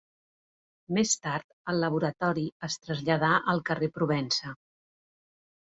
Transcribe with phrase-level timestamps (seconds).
[0.97, 4.59] Més tard, el laboratori es traslladà al carrer Provença.